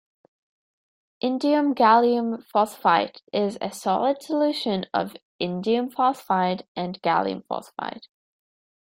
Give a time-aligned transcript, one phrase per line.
[1.21, 8.07] Indium gallium phosphide is a solid solution of indium phosphide and gallium phosphide.